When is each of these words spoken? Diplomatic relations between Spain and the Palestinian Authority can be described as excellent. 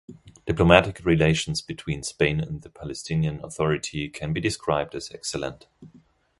Diplomatic 0.47 1.05
relations 1.05 1.61
between 1.61 2.01
Spain 2.01 2.39
and 2.39 2.63
the 2.63 2.71
Palestinian 2.71 3.39
Authority 3.45 4.09
can 4.09 4.33
be 4.33 4.41
described 4.41 4.95
as 4.95 5.11
excellent. 5.11 5.67